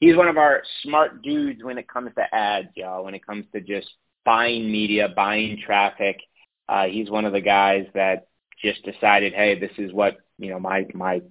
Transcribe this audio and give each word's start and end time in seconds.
he's 0.00 0.16
one 0.16 0.28
of 0.28 0.38
our 0.38 0.62
smart 0.82 1.22
dudes 1.22 1.62
when 1.62 1.78
it 1.78 1.88
comes 1.88 2.10
to 2.16 2.34
ads, 2.34 2.68
y'all. 2.74 3.04
When 3.04 3.14
it 3.14 3.26
comes 3.26 3.44
to 3.52 3.60
just 3.60 3.88
buying 4.24 4.70
media, 4.70 5.08
buying 5.14 5.60
traffic, 5.64 6.20
uh, 6.68 6.84
he's 6.84 7.10
one 7.10 7.24
of 7.24 7.32
the 7.32 7.40
guys 7.40 7.86
that 7.94 8.28
just 8.62 8.84
decided, 8.84 9.32
hey, 9.32 9.58
this 9.58 9.72
is 9.78 9.92
what 9.92 10.18
you 10.38 10.50
know 10.50 10.60
my 10.60 10.86
my 10.94 11.22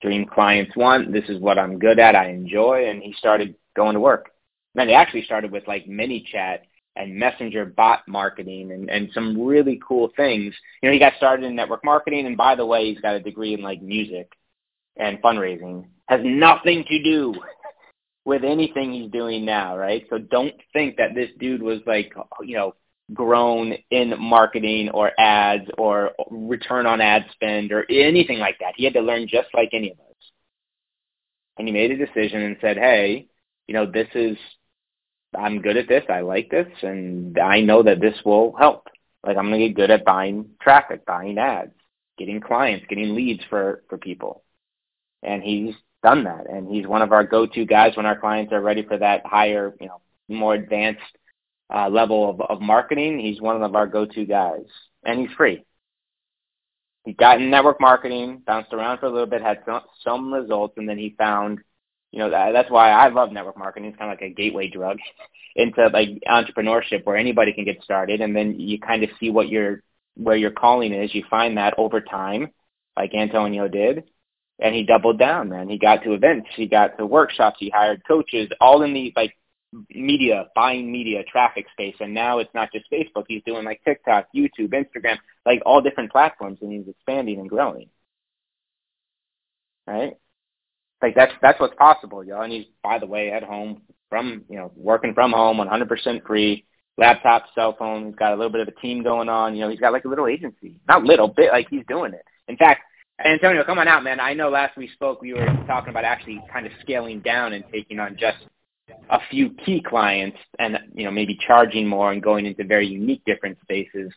dream 0.00 0.26
clients 0.26 0.76
want. 0.76 1.12
This 1.12 1.28
is 1.28 1.38
what 1.40 1.58
I'm 1.58 1.78
good 1.78 1.98
at. 1.98 2.16
I 2.16 2.30
enjoy, 2.30 2.88
and 2.88 3.02
he 3.02 3.12
started 3.14 3.54
going 3.74 3.94
to 3.94 4.00
work. 4.00 4.30
And 4.74 4.88
he 4.88 4.94
actually 4.94 5.24
started 5.24 5.50
with 5.50 5.68
like 5.68 5.86
ManyChat 5.86 6.60
and 6.96 7.14
messenger 7.14 7.64
bot 7.64 8.06
marketing 8.06 8.72
and, 8.72 8.90
and 8.90 9.10
some 9.12 9.40
really 9.40 9.80
cool 9.86 10.10
things. 10.16 10.54
You 10.82 10.88
know, 10.88 10.92
he 10.92 10.98
got 10.98 11.14
started 11.16 11.44
in 11.44 11.54
network 11.54 11.84
marketing 11.84 12.26
and 12.26 12.36
by 12.36 12.54
the 12.54 12.66
way, 12.66 12.90
he's 12.90 13.00
got 13.00 13.14
a 13.14 13.20
degree 13.20 13.54
in 13.54 13.62
like 13.62 13.82
music 13.82 14.32
and 14.96 15.22
fundraising. 15.22 15.86
Has 16.06 16.20
nothing 16.22 16.84
to 16.88 17.02
do 17.02 17.34
with 18.24 18.44
anything 18.44 18.92
he's 18.92 19.10
doing 19.10 19.44
now, 19.44 19.76
right? 19.76 20.06
So 20.08 20.18
don't 20.18 20.54
think 20.72 20.96
that 20.96 21.14
this 21.14 21.30
dude 21.38 21.62
was 21.62 21.80
like, 21.86 22.12
you 22.42 22.56
know, 22.56 22.74
grown 23.12 23.74
in 23.90 24.14
marketing 24.18 24.90
or 24.90 25.10
ads 25.18 25.68
or 25.76 26.12
return 26.30 26.86
on 26.86 27.00
ad 27.00 27.26
spend 27.32 27.72
or 27.72 27.84
anything 27.90 28.38
like 28.38 28.58
that. 28.60 28.74
He 28.76 28.84
had 28.84 28.94
to 28.94 29.00
learn 29.00 29.26
just 29.28 29.48
like 29.54 29.70
any 29.72 29.90
of 29.90 29.98
us. 29.98 30.06
And 31.58 31.66
he 31.66 31.74
made 31.74 31.90
a 31.90 32.06
decision 32.06 32.42
and 32.42 32.56
said, 32.60 32.76
hey, 32.78 33.26
you 33.66 33.74
know, 33.74 33.90
this 33.90 34.08
is, 34.14 34.36
I'm 35.36 35.60
good 35.60 35.76
at 35.76 35.88
this. 35.88 36.04
I 36.08 36.20
like 36.20 36.50
this. 36.50 36.68
And 36.82 37.38
I 37.38 37.60
know 37.60 37.82
that 37.82 38.00
this 38.00 38.16
will 38.24 38.54
help. 38.56 38.88
Like 39.24 39.36
I'm 39.36 39.48
going 39.48 39.60
to 39.60 39.68
get 39.68 39.76
good 39.76 39.90
at 39.90 40.04
buying 40.04 40.50
traffic, 40.60 41.04
buying 41.04 41.38
ads, 41.38 41.72
getting 42.18 42.40
clients, 42.40 42.86
getting 42.88 43.14
leads 43.14 43.42
for, 43.50 43.82
for 43.88 43.98
people. 43.98 44.42
And 45.22 45.42
he's 45.42 45.74
done 46.02 46.24
that, 46.24 46.48
and 46.48 46.68
he's 46.68 46.86
one 46.86 47.02
of 47.02 47.12
our 47.12 47.24
go-to 47.24 47.64
guys 47.64 47.96
when 47.96 48.06
our 48.06 48.18
clients 48.18 48.52
are 48.52 48.60
ready 48.60 48.82
for 48.82 48.98
that 48.98 49.24
higher, 49.24 49.74
you 49.80 49.86
know, 49.86 50.00
more 50.28 50.54
advanced 50.54 51.00
uh, 51.72 51.88
level 51.88 52.30
of, 52.30 52.40
of 52.40 52.60
marketing. 52.60 53.18
He's 53.18 53.40
one 53.40 53.62
of 53.62 53.74
our 53.74 53.86
go-to 53.86 54.24
guys, 54.24 54.66
and 55.04 55.20
he's 55.20 55.36
free. 55.36 55.64
He 57.04 57.12
got 57.12 57.40
in 57.40 57.50
network 57.50 57.80
marketing, 57.80 58.42
bounced 58.46 58.72
around 58.72 58.98
for 58.98 59.06
a 59.06 59.10
little 59.10 59.26
bit, 59.26 59.42
had 59.42 59.62
some, 59.66 59.82
some 60.04 60.32
results, 60.32 60.74
and 60.76 60.88
then 60.88 60.98
he 60.98 61.14
found, 61.18 61.58
you 62.12 62.20
know, 62.20 62.30
that, 62.30 62.52
that's 62.52 62.70
why 62.70 62.90
I 62.90 63.08
love 63.08 63.32
network 63.32 63.58
marketing. 63.58 63.88
It's 63.88 63.98
kind 63.98 64.12
of 64.12 64.18
like 64.20 64.30
a 64.30 64.34
gateway 64.34 64.68
drug 64.68 64.98
into 65.56 65.88
like 65.88 66.08
entrepreneurship 66.28 67.04
where 67.04 67.16
anybody 67.16 67.52
can 67.52 67.64
get 67.64 67.82
started, 67.82 68.20
and 68.20 68.34
then 68.36 68.58
you 68.58 68.78
kind 68.78 69.02
of 69.02 69.10
see 69.18 69.30
what 69.30 69.48
your 69.48 69.82
where 70.14 70.36
your 70.36 70.50
calling 70.50 70.92
is. 70.92 71.14
You 71.14 71.24
find 71.28 71.56
that 71.56 71.74
over 71.78 72.00
time, 72.00 72.50
like 72.96 73.14
Antonio 73.14 73.66
did, 73.66 74.04
and 74.62 74.74
he 74.74 74.84
doubled 74.84 75.18
down, 75.18 75.48
man. 75.48 75.68
He 75.68 75.78
got 75.78 76.02
to 76.04 76.14
events, 76.14 76.48
he 76.54 76.66
got 76.66 76.96
to 76.98 77.06
workshops, 77.06 77.56
he 77.58 77.70
hired 77.70 78.02
coaches, 78.06 78.48
all 78.60 78.82
in 78.82 78.94
the 78.94 79.12
like 79.16 79.36
media, 79.90 80.46
buying 80.54 80.90
media, 80.90 81.22
traffic 81.24 81.66
space. 81.72 81.96
And 82.00 82.14
now 82.14 82.38
it's 82.38 82.54
not 82.54 82.70
just 82.72 82.90
Facebook. 82.90 83.24
He's 83.26 83.42
doing 83.44 83.64
like 83.64 83.82
TikTok, 83.84 84.28
YouTube, 84.34 84.72
Instagram, 84.72 85.16
like 85.44 85.62
all 85.66 85.80
different 85.80 86.12
platforms, 86.12 86.58
and 86.62 86.72
he's 86.72 86.88
expanding 86.88 87.40
and 87.40 87.48
growing. 87.48 87.88
Right? 89.86 90.16
Like 91.02 91.14
that's 91.16 91.32
that's 91.42 91.58
what's 91.58 91.74
possible, 91.74 92.22
y'all. 92.22 92.42
And 92.42 92.52
he's 92.52 92.66
by 92.82 92.98
the 92.98 93.06
way 93.06 93.32
at 93.32 93.42
home 93.42 93.82
from 94.08 94.44
you 94.48 94.56
know 94.56 94.70
working 94.76 95.14
from 95.14 95.32
home, 95.32 95.58
100% 95.58 96.26
free. 96.26 96.64
Laptop, 96.98 97.46
cell 97.54 97.74
phone. 97.78 98.08
He's 98.08 98.14
got 98.16 98.34
a 98.34 98.36
little 98.36 98.52
bit 98.52 98.60
of 98.60 98.68
a 98.68 98.80
team 98.80 99.02
going 99.02 99.30
on. 99.30 99.56
You 99.56 99.62
know, 99.62 99.70
he's 99.70 99.80
got 99.80 99.94
like 99.94 100.04
a 100.04 100.08
little 100.08 100.26
agency. 100.26 100.76
Not 100.86 101.04
little 101.04 101.26
bit, 101.26 101.50
like 101.50 101.68
he's 101.70 101.86
doing 101.88 102.12
it. 102.12 102.22
In 102.48 102.58
fact, 102.58 102.82
Antonio, 103.24 103.64
come 103.64 103.78
on 103.78 103.88
out, 103.88 104.02
man. 104.02 104.20
I 104.20 104.34
know 104.34 104.48
last 104.48 104.76
we 104.76 104.88
spoke, 104.88 105.20
we 105.20 105.32
were 105.32 105.46
talking 105.66 105.90
about 105.90 106.04
actually 106.04 106.42
kind 106.52 106.66
of 106.66 106.72
scaling 106.80 107.20
down 107.20 107.52
and 107.52 107.64
taking 107.72 107.98
on 107.98 108.16
just 108.18 108.38
a 109.10 109.18
few 109.30 109.50
key 109.64 109.82
clients 109.82 110.38
and, 110.58 110.78
you 110.94 111.04
know, 111.04 111.10
maybe 111.10 111.38
charging 111.46 111.86
more 111.86 112.12
and 112.12 112.22
going 112.22 112.46
into 112.46 112.64
very 112.64 112.86
unique 112.86 113.22
different 113.24 113.58
spaces. 113.62 114.12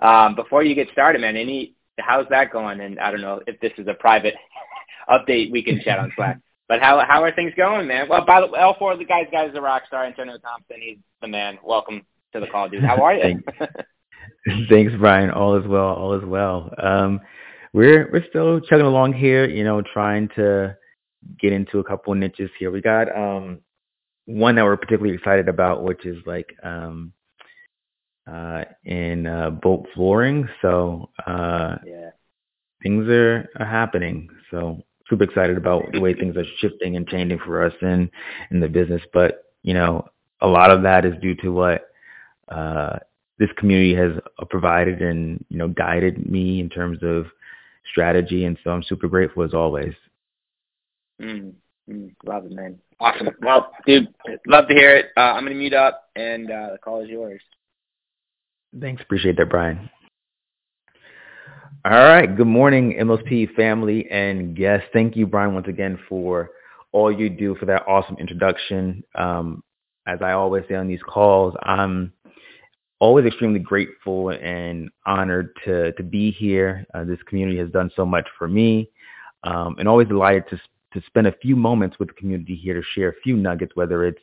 Um, 0.00 0.34
before 0.34 0.64
you 0.64 0.74
get 0.74 0.88
started, 0.90 1.20
man, 1.20 1.36
any, 1.36 1.74
how's 1.98 2.26
that 2.30 2.52
going? 2.52 2.80
And 2.80 2.98
I 2.98 3.10
don't 3.10 3.20
know 3.20 3.40
if 3.46 3.60
this 3.60 3.72
is 3.78 3.86
a 3.86 3.94
private 3.94 4.34
update 5.08 5.52
we 5.52 5.62
can 5.62 5.80
chat 5.82 5.98
on 5.98 6.12
Slack. 6.16 6.38
But 6.70 6.80
how 6.80 7.04
how 7.04 7.24
are 7.24 7.32
things 7.32 7.52
going, 7.56 7.88
man? 7.88 8.08
Well, 8.08 8.24
by 8.24 8.40
the 8.40 8.46
way, 8.46 8.60
all 8.60 8.76
four 8.78 8.96
the 8.96 9.04
guys, 9.04 9.26
guys, 9.32 9.50
the 9.52 9.60
rock 9.60 9.82
star, 9.88 10.04
Antonio 10.04 10.38
Thompson, 10.38 10.76
he's 10.80 10.98
the 11.20 11.26
man. 11.26 11.58
Welcome 11.64 12.02
to 12.32 12.38
the 12.38 12.46
call, 12.46 12.68
dude. 12.68 12.84
How 12.84 13.02
are 13.02 13.12
you? 13.12 13.42
Thanks, 14.68 14.92
Brian. 14.96 15.30
All 15.32 15.56
is 15.56 15.66
well. 15.66 15.94
All 15.94 16.14
is 16.14 16.24
well. 16.24 16.72
Um, 16.78 17.20
we're 17.72 18.10
we're 18.12 18.26
still 18.28 18.60
chugging 18.60 18.86
along 18.86 19.12
here, 19.12 19.48
you 19.48 19.64
know, 19.64 19.82
trying 19.82 20.28
to 20.36 20.76
get 21.38 21.52
into 21.52 21.78
a 21.78 21.84
couple 21.84 22.12
of 22.12 22.18
niches 22.18 22.50
here. 22.58 22.70
We 22.70 22.80
got 22.80 23.14
um 23.16 23.60
one 24.26 24.54
that 24.56 24.64
we're 24.64 24.76
particularly 24.76 25.14
excited 25.14 25.48
about, 25.48 25.84
which 25.84 26.04
is 26.04 26.18
like 26.26 26.54
um 26.62 27.12
uh 28.30 28.64
in 28.84 29.26
uh 29.26 29.50
bolt 29.50 29.86
flooring. 29.94 30.48
So 30.62 31.10
uh 31.26 31.76
yeah. 31.86 32.10
things 32.82 33.08
are, 33.08 33.48
are 33.58 33.66
happening. 33.66 34.28
So 34.50 34.82
super 35.08 35.24
excited 35.24 35.56
about 35.56 35.84
the 35.92 36.00
way 36.00 36.14
things 36.14 36.36
are 36.36 36.44
shifting 36.58 36.96
and 36.96 37.06
changing 37.06 37.38
for 37.44 37.64
us 37.64 37.74
in 37.82 38.10
in 38.50 38.60
the 38.60 38.68
business. 38.68 39.02
But, 39.12 39.44
you 39.62 39.74
know, 39.74 40.08
a 40.40 40.46
lot 40.46 40.70
of 40.70 40.82
that 40.82 41.04
is 41.04 41.14
due 41.20 41.36
to 41.36 41.50
what 41.50 41.82
uh 42.48 42.98
this 43.38 43.50
community 43.56 43.94
has 43.94 44.12
provided 44.50 45.00
and 45.00 45.44
you 45.48 45.56
know 45.56 45.68
guided 45.68 46.30
me 46.30 46.60
in 46.60 46.68
terms 46.68 46.98
of 47.02 47.26
strategy. 47.90 48.44
And 48.44 48.58
so 48.62 48.70
I'm 48.70 48.82
super 48.82 49.08
grateful 49.08 49.42
as 49.42 49.54
always. 49.54 49.94
Mm, 51.20 51.52
mm, 51.88 52.14
love 52.24 52.46
it, 52.46 52.52
man. 52.52 52.78
Awesome. 52.98 53.30
Well, 53.42 53.72
dude, 53.86 54.12
love 54.46 54.68
to 54.68 54.74
hear 54.74 54.96
it. 54.96 55.06
Uh, 55.16 55.20
I'm 55.20 55.44
going 55.44 55.52
to 55.52 55.58
mute 55.58 55.74
up, 55.74 56.08
and 56.16 56.50
uh, 56.50 56.70
the 56.72 56.78
call 56.78 57.02
is 57.02 57.08
yours. 57.08 57.40
Thanks. 58.78 59.02
Appreciate 59.02 59.36
that, 59.38 59.48
Brian. 59.48 59.90
All 61.84 61.92
right. 61.92 62.34
Good 62.36 62.46
morning, 62.46 62.98
MLSP 63.00 63.54
family 63.54 64.06
and 64.10 64.54
guests. 64.54 64.86
Thank 64.92 65.16
you, 65.16 65.26
Brian, 65.26 65.54
once 65.54 65.66
again 65.66 65.98
for 66.08 66.50
all 66.92 67.10
you 67.10 67.30
do 67.30 67.54
for 67.54 67.64
that 67.66 67.86
awesome 67.88 68.16
introduction. 68.18 69.02
Um, 69.14 69.62
as 70.06 70.18
I 70.20 70.32
always 70.32 70.64
say 70.68 70.74
on 70.74 70.88
these 70.88 71.02
calls, 71.08 71.54
I'm 71.62 72.12
always 73.00 73.24
extremely 73.26 73.58
grateful 73.58 74.28
and 74.30 74.90
honored 75.06 75.56
to 75.64 75.92
to 75.92 76.02
be 76.02 76.30
here. 76.30 76.86
Uh, 76.94 77.04
this 77.04 77.18
community 77.26 77.58
has 77.58 77.70
done 77.70 77.90
so 77.96 78.06
much 78.06 78.28
for 78.38 78.46
me, 78.46 78.88
um, 79.42 79.74
and 79.78 79.88
always 79.88 80.06
delighted 80.06 80.44
to 80.50 80.60
to 80.92 81.04
spend 81.06 81.26
a 81.26 81.32
few 81.40 81.56
moments 81.56 81.98
with 81.98 82.08
the 82.08 82.14
community 82.14 82.54
here 82.54 82.74
to 82.74 82.82
share 82.94 83.10
a 83.10 83.20
few 83.22 83.36
nuggets, 83.36 83.74
whether 83.74 84.04
it's 84.04 84.22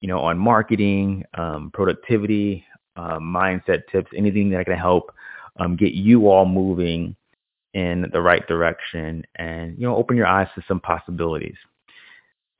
you 0.00 0.08
know 0.08 0.18
on 0.18 0.38
marketing, 0.38 1.24
um, 1.34 1.70
productivity, 1.72 2.64
uh, 2.96 3.18
mindset 3.18 3.82
tips, 3.92 4.10
anything 4.16 4.50
that 4.50 4.64
can 4.64 4.76
help 4.76 5.12
um, 5.60 5.76
get 5.76 5.92
you 5.92 6.28
all 6.28 6.46
moving 6.46 7.14
in 7.74 8.08
the 8.12 8.20
right 8.20 8.46
direction, 8.48 9.22
and 9.36 9.78
you 9.78 9.86
know 9.86 9.96
open 9.96 10.16
your 10.16 10.26
eyes 10.26 10.48
to 10.54 10.62
some 10.66 10.80
possibilities. 10.80 11.56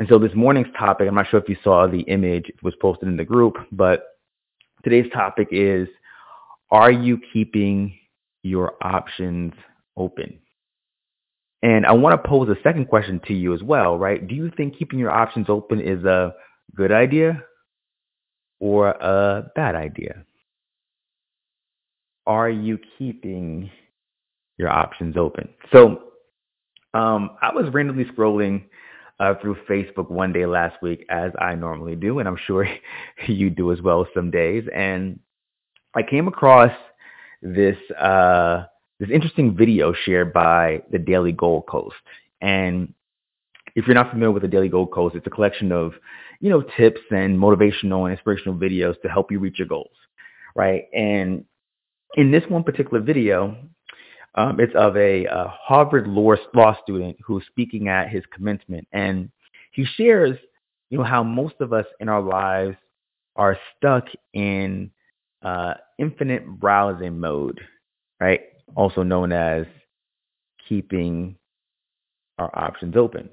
And 0.01 0.09
so 0.09 0.19
this 0.19 0.35
morning's 0.35 0.67
topic, 0.77 1.07
I'm 1.07 1.15
not 1.15 1.29
sure 1.29 1.39
if 1.39 1.49
you 1.49 1.57
saw 1.63 1.87
the 1.87 2.01
image, 2.01 2.49
it 2.49 2.63
was 2.65 2.75
posted 2.83 3.09
in 3.09 3.17
the 3.17 3.25
group, 3.25 3.57
but 3.71 4.14
Today's 4.85 5.11
topic 5.13 5.49
is 5.51 5.89
Are 6.71 6.93
you 6.93 7.19
keeping 7.33 7.99
your 8.43 8.75
options 8.83 9.55
open? 9.97 10.39
And 11.63 11.87
I 11.87 11.93
want 11.93 12.23
to 12.23 12.29
pose 12.29 12.51
a 12.51 12.63
second 12.63 12.89
question 12.89 13.19
to 13.27 13.33
you 13.33 13.55
as 13.55 13.63
well, 13.63 13.97
right? 13.99 14.27
Do 14.29 14.35
you 14.35 14.51
think 14.55 14.79
keeping 14.79 14.99
your 14.99 15.11
options 15.11 15.47
open 15.49 15.81
is 15.81 16.05
a 16.05 16.35
good 16.77 16.93
idea 16.93 17.43
or 18.61 18.89
a 18.91 19.51
bad 19.57 19.75
idea? 19.75 20.27
Are 22.27 22.51
you 22.51 22.79
keeping 22.99 23.71
your 24.59 24.69
options 24.69 25.17
open? 25.17 25.49
So 25.73 26.03
um, 26.93 27.31
I 27.41 27.55
was 27.55 27.73
randomly 27.73 28.05
scrolling 28.05 28.65
uh, 29.21 29.35
through 29.41 29.57
Facebook 29.69 30.11
one 30.11 30.33
day 30.33 30.47
last 30.47 30.81
week, 30.83 31.05
as 31.09 31.33
I 31.39 31.55
normally 31.55 31.97
do, 31.97 32.19
and 32.19 32.29
I'm 32.29 32.39
sure 32.47 32.67
you 33.27 33.51
do 33.51 33.73
as 33.73 33.81
well 33.81 34.07
some 34.15 34.31
days. 34.31 34.65
And 34.75 35.21
I 35.95 36.03
came 36.03 36.29
across 36.29 36.73
this 37.43 37.77
uh, 37.99 38.65
this 38.99 39.11
interesting 39.11 39.57
video 39.57 39.93
shared 39.93 40.33
by 40.33 40.83
the 40.91 40.99
Daily 40.99 41.33
Goalcast, 41.33 41.93
and 42.41 42.93
if 43.75 43.87
you're 43.87 43.95
not 43.95 44.11
familiar 44.11 44.31
with 44.31 44.43
the 44.43 44.49
Daily 44.49 44.71
Goalcast, 44.71 45.17
it's 45.17 45.27
a 45.27 45.31
collection 45.31 45.73
of, 45.73 45.95
you 46.41 46.49
know, 46.49 46.63
tips 46.77 47.01
and 47.11 47.39
motivational 47.39 48.05
and 48.05 48.13
inspirational 48.13 48.55
videos 48.57 49.01
to 49.03 49.09
help 49.09 49.33
you 49.33 49.39
reach 49.39 49.59
your 49.59 49.69
goals, 49.69 49.97
right? 50.55 50.85
And 50.95 51.45
in 52.17 52.31
this 52.31 52.45
one 52.49 52.63
particular 52.63 53.01
video, 53.01 53.57
um, 54.37 54.59
it's 54.59 54.75
of 54.75 54.97
a, 54.97 55.25
a 55.27 55.47
Harvard 55.49 56.07
law, 56.09 56.35
law 56.55 56.77
student 56.83 57.17
who's 57.25 57.45
speaking 57.47 57.89
at 57.89 58.09
his 58.09 58.25
commencement, 58.33 58.87
and 58.93 59.31
he 59.73 59.85
shares, 59.97 60.37
you 60.91 60.99
know, 60.99 61.05
how 61.05 61.23
most 61.23 61.55
of 61.61 61.73
us 61.73 61.87
in 62.01 62.09
our 62.09 62.23
lives 62.23 62.77
are 63.37 63.59
stuck 63.77 64.05
in 64.33 64.91
uh, 65.43 65.75
infinite 65.99 66.47
browsing 66.47 67.19
mode, 67.19 67.61
right? 68.21 68.41
Also 68.77 69.03
known 69.03 69.33
as 69.33 69.67
keeping 70.69 71.37
our 72.39 72.51
options 72.59 72.97
open. 72.97 73.29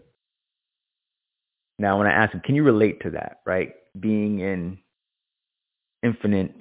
Now, 1.80 1.98
when 1.98 2.07
I 2.07 2.12
ask 2.12 2.33
him, 2.33 2.42
can 2.42 2.56
you 2.56 2.63
relate 2.63 3.01
to 3.01 3.09
that, 3.12 3.39
right? 3.45 3.74
Being 4.00 4.39
in 4.39 4.77
infinite 6.03 6.53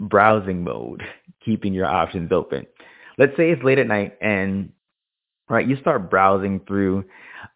browsing 0.00 0.62
mode, 0.62 1.02
keeping 1.44 1.72
your 1.72 1.86
options 1.86 2.32
open. 2.32 2.66
Let's 3.18 3.36
say 3.36 3.50
it's 3.50 3.62
late 3.62 3.78
at 3.78 3.88
night 3.88 4.16
and 4.20 4.72
right, 5.48 5.66
you 5.66 5.76
start 5.80 6.10
browsing 6.10 6.60
through 6.66 7.04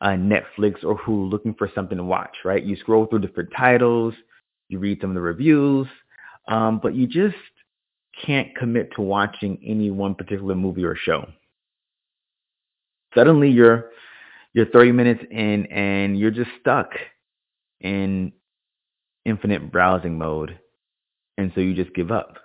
uh, 0.00 0.08
Netflix 0.08 0.82
or 0.84 0.98
Hulu 0.98 1.30
looking 1.30 1.54
for 1.54 1.70
something 1.74 1.96
to 1.96 2.04
watch, 2.04 2.36
right? 2.44 2.62
You 2.62 2.76
scroll 2.76 3.06
through 3.06 3.20
different 3.20 3.50
titles, 3.56 4.14
you 4.68 4.78
read 4.78 4.98
some 5.00 5.10
of 5.10 5.14
the 5.14 5.20
reviews, 5.20 5.86
um, 6.48 6.80
but 6.82 6.94
you 6.94 7.06
just 7.06 7.36
can't 8.26 8.54
commit 8.56 8.90
to 8.96 9.02
watching 9.02 9.58
any 9.64 9.90
one 9.90 10.14
particular 10.14 10.54
movie 10.54 10.84
or 10.84 10.96
show. 10.96 11.26
Suddenly 13.14 13.50
you're 13.50 13.90
you're 14.54 14.66
30 14.66 14.92
minutes 14.92 15.22
in 15.30 15.66
and 15.66 16.18
you're 16.18 16.30
just 16.30 16.50
stuck 16.60 16.90
in 17.80 18.32
infinite 19.24 19.72
browsing 19.72 20.18
mode. 20.18 20.58
And 21.38 21.52
so 21.54 21.60
you 21.60 21.74
just 21.74 21.94
give 21.94 22.10
up. 22.10 22.36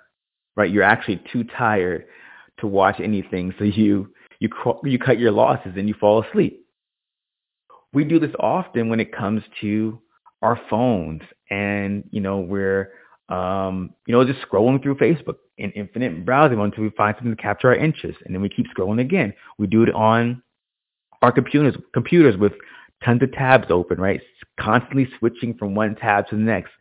Right? 0.56 0.72
You're 0.72 0.84
actually 0.84 1.22
too 1.32 1.44
tired 1.44 2.06
to 2.60 2.68
watch 2.68 3.00
anything, 3.00 3.54
so 3.58 3.64
you 3.64 4.10
you 4.40 4.50
you 4.84 5.00
cut 5.00 5.20
your 5.20 5.32
losses 5.32 5.74
and 5.76 5.88
you 5.88 5.94
fall 6.00 6.24
asleep. 6.24 6.66
We 7.94 8.04
do 8.04 8.20
this 8.20 8.34
often 8.40 8.90
when 8.90 9.00
it 9.00 9.12
comes 9.12 9.42
to 9.62 10.00
our 10.42 10.60
phones 10.70 11.22
and 11.50 12.04
you 12.12 12.22
know 12.22 12.40
we're 12.40 12.92
um, 13.30 13.94
you 14.06 14.14
know 14.14 14.24
just 14.26 14.40
scrolling 14.48 14.82
through 14.82 14.96
Facebook 14.96 15.36
in 15.58 15.72
infinite 15.72 16.26
browsing 16.26 16.60
until 16.60 16.84
we 16.84 16.90
find 16.92 17.16
something 17.18 17.36
to 17.36 17.42
capture 17.42 17.70
our 17.70 17.76
interest 17.76 18.20
and 18.26 18.34
then 18.34 18.42
we 18.42 18.50
keep 18.50 18.68
scrolling 18.76 19.02
again. 19.02 19.34
We 19.58 19.68
do 19.68 19.84
it 19.84 19.94
on 19.94 20.42
our 21.22 21.32
computers 21.32 21.76
computers 21.94 22.38
with 22.38 22.54
tons 23.04 23.24
of 23.24 23.32
tabs 23.32 23.68
open, 23.70 24.00
right? 24.00 24.22
Constantly 24.60 25.08
switching 25.20 25.56
from 25.56 25.76
one 25.76 25.96
tab 25.96 26.28
to 26.30 26.36
the 26.36 26.42
next. 26.42 26.72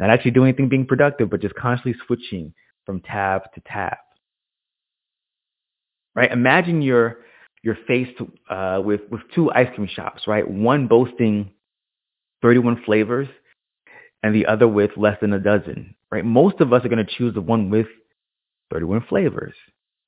Not 0.00 0.10
actually 0.10 0.32
doing 0.32 0.48
anything 0.48 0.68
being 0.68 0.86
productive, 0.86 1.30
but 1.30 1.40
just 1.40 1.54
constantly 1.54 1.94
switching 2.06 2.52
from 2.84 3.00
tab 3.00 3.42
to 3.54 3.60
tab. 3.66 3.96
Right? 6.14 6.30
Imagine 6.30 6.82
you're 6.82 7.18
you're 7.62 7.78
faced 7.86 8.20
uh, 8.50 8.80
with 8.84 9.00
with 9.10 9.22
two 9.34 9.50
ice 9.52 9.68
cream 9.74 9.88
shops, 9.88 10.22
right? 10.26 10.48
One 10.48 10.86
boasting 10.86 11.50
31 12.42 12.82
flavors, 12.84 13.28
and 14.22 14.34
the 14.34 14.46
other 14.46 14.68
with 14.68 14.90
less 14.96 15.18
than 15.20 15.32
a 15.32 15.38
dozen. 15.38 15.94
Right? 16.10 16.24
Most 16.24 16.60
of 16.60 16.72
us 16.72 16.84
are 16.84 16.88
going 16.88 17.04
to 17.04 17.12
choose 17.16 17.34
the 17.34 17.40
one 17.40 17.70
with 17.70 17.86
31 18.70 19.06
flavors. 19.08 19.54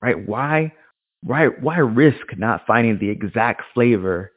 Right? 0.03 0.29
Why 0.29 0.73
why 1.23 1.47
why 1.47 1.79
risk 1.79 2.37
not 2.37 2.67
finding 2.67 2.99
the 2.99 3.09
exact 3.09 3.63
flavor 3.73 4.33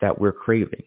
that 0.00 0.20
we're 0.20 0.32
craving? 0.32 0.84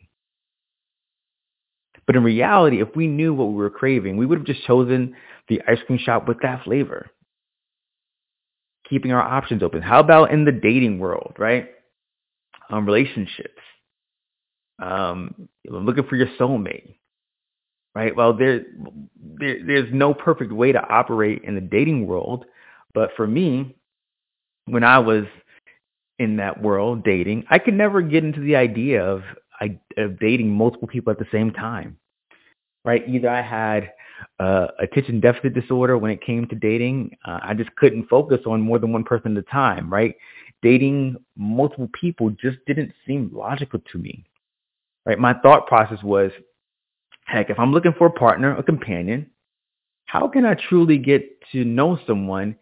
But 2.05 2.15
in 2.15 2.23
reality, 2.23 2.81
if 2.81 2.95
we 2.95 3.07
knew 3.07 3.33
what 3.33 3.49
we 3.49 3.55
were 3.55 3.69
craving, 3.69 4.15
we 4.15 4.25
would 4.25 4.37
have 4.37 4.47
just 4.47 4.63
chosen 4.65 5.13
the 5.49 5.61
ice 5.67 5.79
cream 5.85 5.99
shop 5.99 6.27
with 6.27 6.37
that 6.41 6.63
flavor. 6.63 7.07
Keeping 8.89 9.11
our 9.11 9.21
options 9.21 9.63
open. 9.63 9.81
How 9.81 9.99
about 9.99 10.31
in 10.31 10.45
the 10.45 10.51
dating 10.51 10.99
world, 10.99 11.35
right? 11.37 11.69
Um, 12.69 12.85
relationships. 12.85 13.61
Um, 14.79 15.49
looking 15.65 16.03
for 16.03 16.15
your 16.15 16.27
soulmate, 16.39 16.97
right? 17.95 18.15
Well, 18.15 18.33
there, 18.33 18.65
there, 19.17 19.57
there's 19.65 19.91
no 19.91 20.13
perfect 20.13 20.51
way 20.51 20.71
to 20.71 20.87
operate 20.87 21.43
in 21.43 21.55
the 21.55 21.61
dating 21.61 22.05
world, 22.05 22.45
but 22.93 23.09
for 23.17 23.25
me, 23.25 23.75
when 24.65 24.83
I 24.83 24.99
was 24.99 25.25
in 26.19 26.37
that 26.37 26.61
world 26.61 27.03
dating, 27.03 27.45
I 27.49 27.57
could 27.57 27.73
never 27.73 28.01
get 28.01 28.23
into 28.23 28.39
the 28.41 28.55
idea 28.55 29.03
of 29.03 29.23
of 29.97 30.19
dating 30.19 30.51
multiple 30.51 30.87
people 30.87 31.09
at 31.09 31.17
the 31.17 31.25
same 31.31 31.51
time. 31.51 31.97
Right? 32.85 33.03
Either 33.09 33.29
I 33.29 33.41
had 33.41 33.91
uh, 34.39 34.67
attention 34.79 35.19
deficit 35.19 35.53
disorder 35.53 35.97
when 35.97 36.11
it 36.11 36.21
came 36.21 36.47
to 36.47 36.55
dating. 36.55 37.17
Uh, 37.25 37.39
I 37.41 37.53
just 37.53 37.75
couldn't 37.75 38.07
focus 38.07 38.39
on 38.45 38.61
more 38.61 38.79
than 38.79 38.91
one 38.91 39.03
person 39.03 39.37
at 39.37 39.43
a 39.43 39.51
time. 39.51 39.91
Right? 39.91 40.15
Dating 40.61 41.17
multiple 41.35 41.89
people 41.93 42.29
just 42.31 42.57
didn't 42.65 42.91
seem 43.05 43.29
logical 43.33 43.79
to 43.91 43.97
me. 43.97 44.25
Right? 45.05 45.19
My 45.19 45.33
thought 45.33 45.67
process 45.67 46.01
was, 46.03 46.31
heck, 47.25 47.49
if 47.49 47.59
I'm 47.59 47.71
looking 47.71 47.93
for 47.97 48.07
a 48.07 48.11
partner, 48.11 48.55
a 48.57 48.63
companion, 48.63 49.29
how 50.05 50.27
can 50.27 50.45
I 50.45 50.55
truly 50.55 50.97
get 50.97 51.23
to 51.51 51.63
know 51.63 51.99
someone 52.07 52.55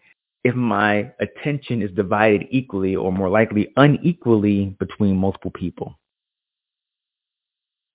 if 0.46 0.54
my 0.54 1.12
attention 1.20 1.82
is 1.82 1.90
divided 1.96 2.46
equally 2.52 2.96
or 2.96 3.12
more 3.12 3.30
likely 3.30 3.74
unequally 3.78 4.78
between 4.80 5.18
multiple 5.18 5.50
people. 5.50 5.98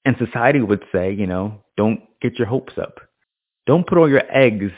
And 0.05 0.17
society 0.19 0.61
would 0.61 0.85
say, 0.91 1.13
you 1.13 1.29
know, 1.29 1.63
don't 1.77 2.01
get 2.21 2.41
your 2.41 2.49
hopes 2.49 2.73
up. 2.77 2.99
Don't 3.67 3.87
put 3.87 3.99
all 3.99 4.09
your 4.09 4.23
eggs 4.31 4.73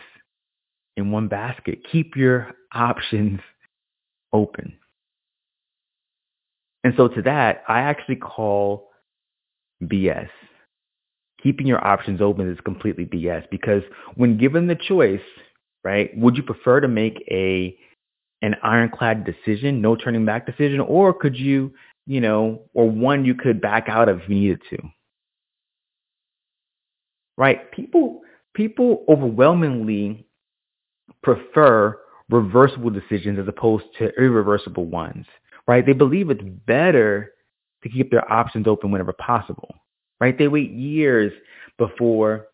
in 0.97 1.11
one 1.11 1.29
basket. 1.29 1.81
Keep 1.91 2.17
your 2.17 2.53
options 2.73 3.41
open. 4.33 4.75
And 6.85 6.95
so 6.97 7.09
to 7.09 7.23
that, 7.23 7.63
I 7.69 7.81
actually 7.81 8.17
call 8.17 8.91
BS. 9.83 10.29
Keeping 11.43 11.67
your 11.67 11.85
options 11.85 12.21
open 12.21 12.51
is 12.51 12.59
completely 12.65 13.05
BS 13.05 13.49
because 13.51 13.83
when 14.15 14.39
given 14.39 14.67
the 14.67 14.77
choice, 14.77 15.21
right? 15.85 16.11
Would 16.17 16.37
you 16.37 16.43
prefer 16.43 16.81
to 16.81 16.89
make 16.89 17.25
a 17.31 17.77
an 18.43 18.57
ironclad 18.63 19.25
decision, 19.25 19.81
no 19.81 19.95
turning 19.95 20.25
back 20.25 20.47
decision, 20.47 20.81
or 20.81 21.15
could 21.15 21.37
you, 21.37 21.73
you 22.07 22.21
know, 22.21 22.63
or 22.75 22.91
one 22.91 23.25
you 23.25 23.35
could 23.37 23.61
back 23.61 23.89
out 23.89 24.09
of 24.09 24.21
if 24.21 24.29
you 24.29 24.35
needed 24.35 24.61
to? 24.71 24.79
Right? 27.37 27.71
People 27.71 28.22
people 28.55 29.05
overwhelmingly 29.09 30.27
prefer 31.23 31.99
reversible 32.31 32.91
decisions 32.91 33.39
as 33.39 33.49
opposed 33.49 33.85
to 33.99 34.11
irreversible 34.19 34.87
ones. 34.87 35.27
Right? 35.69 35.85
They 35.85 35.93
believe 35.93 36.31
it's 36.31 36.43
better 36.67 37.33
to 37.83 37.89
keep 37.89 38.11
their 38.11 38.31
options 38.33 38.67
open 38.67 38.91
whenever 38.91 39.13
possible. 39.13 39.75
Right? 40.21 40.37
They 40.37 40.49
wait 40.49 40.71
years 40.71 41.33
before 41.79 42.49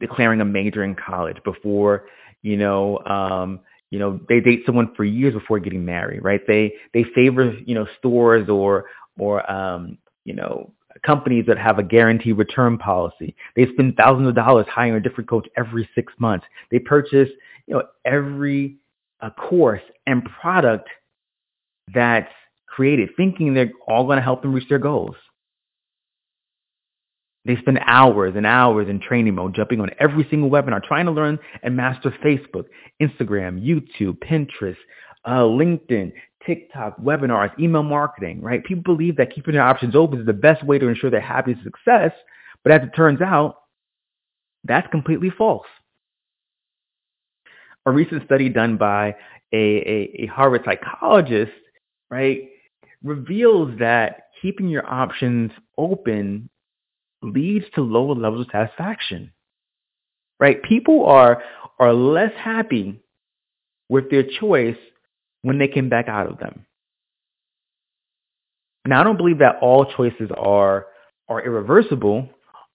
declaring 0.00 0.40
a 0.40 0.44
major 0.44 0.84
in 0.84 0.94
college, 0.94 1.38
before 1.44 2.06
you 2.42 2.56
know, 2.56 2.98
um, 3.06 3.60
you 3.90 3.98
know, 3.98 4.20
they 4.28 4.40
date 4.40 4.62
someone 4.66 4.94
for 4.94 5.04
years 5.04 5.34
before 5.34 5.58
getting 5.58 5.84
married, 5.84 6.22
right? 6.22 6.40
They 6.46 6.74
they 6.92 7.04
favor, 7.14 7.52
you 7.64 7.74
know, 7.74 7.86
stores 7.98 8.48
or 8.48 8.86
or 9.18 9.50
um, 9.50 9.98
you 10.24 10.34
know, 10.34 10.72
companies 11.02 11.46
that 11.46 11.58
have 11.58 11.78
a 11.78 11.82
guaranteed 11.82 12.38
return 12.38 12.78
policy. 12.78 13.34
They 13.54 13.66
spend 13.66 13.96
thousands 13.96 14.28
of 14.28 14.34
dollars 14.34 14.66
hiring 14.68 14.94
a 14.94 15.00
different 15.00 15.28
coach 15.28 15.48
every 15.56 15.88
six 15.94 16.12
months. 16.18 16.46
They 16.70 16.78
purchase, 16.78 17.28
you 17.66 17.74
know, 17.74 17.84
every 18.04 18.76
uh, 19.20 19.30
course 19.30 19.82
and 20.06 20.24
product 20.24 20.88
that's 21.94 22.32
created, 22.66 23.10
thinking 23.16 23.54
they're 23.54 23.72
all 23.86 24.04
going 24.04 24.16
to 24.16 24.22
help 24.22 24.42
them 24.42 24.52
reach 24.52 24.68
their 24.68 24.78
goals. 24.78 25.16
They 27.46 27.56
spend 27.56 27.78
hours 27.86 28.34
and 28.36 28.44
hours 28.44 28.88
in 28.88 29.00
training 29.00 29.36
mode, 29.36 29.54
jumping 29.54 29.80
on 29.80 29.90
every 30.00 30.26
single 30.28 30.50
webinar, 30.50 30.82
trying 30.82 31.06
to 31.06 31.12
learn 31.12 31.38
and 31.62 31.76
master 31.76 32.12
Facebook, 32.24 32.64
Instagram, 33.00 33.62
YouTube, 33.62 34.18
Pinterest, 34.18 34.76
uh, 35.24 35.42
LinkedIn, 35.42 36.12
TikTok, 36.46 36.98
webinars, 36.98 37.58
email 37.58 37.82
marketing, 37.82 38.40
right? 38.40 38.64
People 38.64 38.94
believe 38.96 39.16
that 39.16 39.34
keeping 39.34 39.54
their 39.54 39.62
options 39.62 39.94
open 39.94 40.20
is 40.20 40.26
the 40.26 40.32
best 40.32 40.64
way 40.64 40.78
to 40.78 40.88
ensure 40.88 41.10
their 41.10 41.20
happiness 41.20 41.60
and 41.62 41.72
success. 41.72 42.12
But 42.62 42.72
as 42.72 42.82
it 42.82 42.96
turns 42.96 43.20
out, 43.20 43.56
that's 44.64 44.88
completely 44.90 45.30
false. 45.30 45.66
A 47.84 47.90
recent 47.90 48.24
study 48.24 48.48
done 48.48 48.76
by 48.76 49.16
a, 49.52 49.56
a, 49.56 50.22
a 50.22 50.26
Harvard 50.26 50.62
psychologist, 50.64 51.52
right, 52.10 52.48
reveals 53.02 53.78
that 53.78 54.28
keeping 54.42 54.68
your 54.68 54.88
options 54.88 55.52
open 55.78 56.48
leads 57.22 57.64
to 57.74 57.82
lower 57.82 58.14
levels 58.14 58.46
of 58.46 58.52
satisfaction. 58.52 59.32
Right? 60.38 60.62
People 60.62 61.06
are 61.06 61.42
are 61.78 61.92
less 61.92 62.32
happy 62.36 63.00
with 63.88 64.10
their 64.10 64.24
choice 64.40 64.76
when 65.46 65.58
they 65.58 65.68
came 65.68 65.88
back 65.88 66.08
out 66.08 66.26
of 66.26 66.38
them. 66.38 66.66
Now, 68.84 69.00
I 69.00 69.04
don't 69.04 69.16
believe 69.16 69.38
that 69.38 69.58
all 69.62 69.84
choices 69.96 70.28
are 70.36 70.86
are 71.28 71.44
irreversible, 71.44 72.28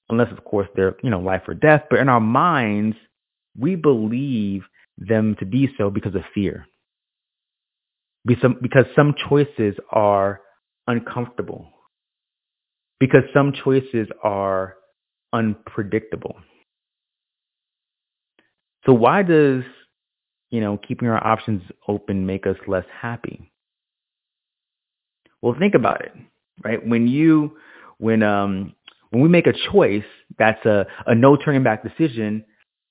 unless 0.10 0.32
of 0.32 0.44
course 0.46 0.70
they're, 0.74 0.96
you 1.04 1.10
know, 1.10 1.20
life 1.20 1.42
or 1.50 1.54
death, 1.54 1.84
but 1.90 2.00
in 2.00 2.08
our 2.08 2.22
minds, 2.22 2.96
we 3.60 3.76
believe 3.76 4.64
them 4.98 5.36
to 5.40 5.46
be 5.46 5.70
so 5.78 5.90
because 5.90 6.16
of 6.16 6.22
fear. 6.34 6.66
Because 8.26 8.86
some 8.96 9.16
choices 9.30 9.76
are 9.92 10.40
uncomfortable. 10.88 11.68
Because 13.00 13.24
some 13.34 13.52
choices 13.52 14.08
are 14.24 14.76
unpredictable. 15.34 16.36
So 18.86 18.94
why 18.94 19.24
does, 19.24 19.64
you 20.52 20.62
know, 20.62 20.78
keeping 20.78 21.08
our 21.08 21.26
options 21.26 21.64
open 21.88 22.26
make 22.26 22.46
us 22.46 22.58
less 22.68 22.86
happy? 23.02 23.52
Well, 25.42 25.56
think 25.58 25.74
about 25.74 26.02
it, 26.02 26.14
right? 26.64 26.86
When 26.86 27.08
you, 27.08 27.58
when, 27.98 28.22
um, 28.22 28.76
when 29.10 29.24
we 29.24 29.30
make 29.30 29.48
a 29.48 29.54
choice 29.72 30.04
that's 30.38 30.64
a, 30.66 30.86
a 31.08 31.16
no 31.16 31.36
turning 31.36 31.64
back 31.64 31.84
decision, 31.84 32.46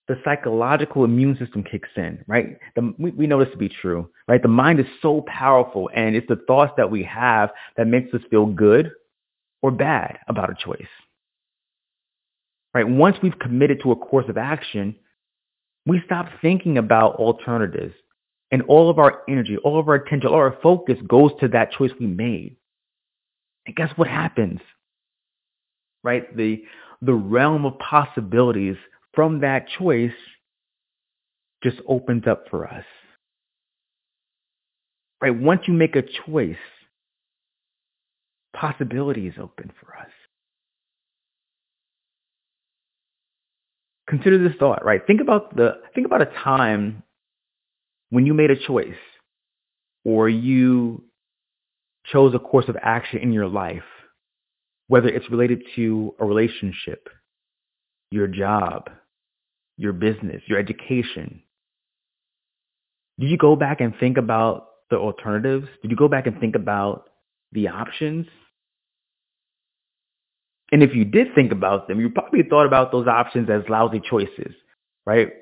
the 0.09 0.17
psychological 0.25 1.05
immune 1.05 1.37
system 1.39 1.63
kicks 1.63 1.89
in, 1.97 2.25
right? 2.27 2.59
The, 2.75 2.93
we, 2.99 3.13
we 3.13 3.27
know 3.29 3.39
this 3.39 3.53
to 3.53 3.59
be 3.59 3.69
true, 3.69 4.11
right? 4.27 4.43
The 4.43 4.49
mind 4.49 4.81
is 4.81 4.87
so 5.01 5.25
powerful 5.29 5.89
and 5.95 6.17
it's 6.17 6.27
the 6.27 6.41
thoughts 6.49 6.73
that 6.79 6.91
we 6.91 7.05
have 7.05 7.51
that 7.77 7.87
makes 7.87 8.13
us 8.13 8.21
feel 8.29 8.47
good 8.47 8.91
or 9.63 9.71
bad 9.71 10.19
about 10.27 10.51
a 10.51 10.55
choice. 10.55 10.89
Right? 12.75 12.89
Once 12.89 13.17
we've 13.23 13.39
committed 13.39 13.81
to 13.83 13.93
a 13.93 13.97
course 13.97 14.27
of 14.29 14.37
action, 14.37 14.97
we 15.91 16.01
stop 16.07 16.29
thinking 16.41 16.79
about 16.79 17.17
alternatives 17.17 17.95
and 18.53 18.63
all 18.63 18.89
of 18.89 19.01
our 19.01 19.23
energy, 19.29 19.57
all 19.57 19.81
of 19.81 19.89
our 19.89 19.97
attention, 19.97 20.29
all 20.31 20.37
our 20.37 20.57
focus 20.63 20.97
goes 21.09 21.33
to 21.41 21.49
that 21.49 21.73
choice 21.73 21.91
we 21.99 22.07
made. 22.07 22.55
And 23.67 23.75
guess 23.75 23.91
what 23.97 24.07
happens? 24.07 24.61
Right? 26.05 26.35
The 26.37 26.63
the 27.03 27.13
realm 27.13 27.67
of 27.67 27.77
possibilities 27.81 28.77
from 29.15 29.41
that 29.41 29.67
choice 29.79 30.13
just 31.65 31.79
opens 31.89 32.29
up 32.29 32.45
for 32.51 32.69
us. 32.69 32.85
Right? 35.21 35.37
Once 35.37 35.63
you 35.67 35.75
make 35.75 35.97
a 35.97 36.05
choice, 36.25 36.57
possibilities 38.55 39.33
open 39.41 39.73
for 39.81 39.97
us. 39.97 40.20
Consider 44.11 44.43
this 44.43 44.59
thought, 44.59 44.85
right? 44.85 45.01
Think 45.07 45.21
about 45.21 45.55
the 45.55 45.81
think 45.95 46.05
about 46.05 46.21
a 46.21 46.27
time 46.27 47.05
when 48.11 48.27
you 48.27 48.35
made 48.35 48.51
a 48.51 48.57
choice 48.57 48.99
or 50.05 50.29
you 50.29 51.05
chose 52.07 52.35
a 52.35 52.41
course 52.41 52.69
of 52.69 52.77
action 52.83 53.21
in 53.21 53.33
your 53.33 53.47
life, 53.47 53.85
whether 54.89 55.07
it's 55.07 55.31
related 55.31 55.63
to 55.77 56.13
a 56.19 56.25
relationship, 56.25 57.09
your 58.11 58.27
job, 58.27 58.91
your 59.77 59.93
business, 59.93 60.43
your 60.47 60.59
education. 60.59 61.43
Did 63.21 63.31
you 63.31 63.39
go 63.39 63.55
back 63.55 63.81
and 63.81 63.95
think 64.01 64.17
about 64.17 64.67
the 64.91 64.97
alternatives? 64.97 65.69
Did 65.83 65.93
you 65.93 65.97
go 65.97 66.09
back 66.09 66.27
and 66.27 66.41
think 66.41 66.57
about 66.57 67.05
the 67.53 67.69
options? 67.69 68.27
And 70.73 70.83
if 70.83 70.95
you 70.95 71.05
did 71.05 71.35
think 71.35 71.53
about 71.53 71.89
them, 71.89 72.01
you 72.01 72.09
probably 72.11 72.43
thought 72.43 72.67
about 72.67 72.93
those 72.93 73.07
options 73.07 73.51
as 73.51 73.63
lousy 73.69 74.01
choices, 74.01 74.55
right? 75.05 75.33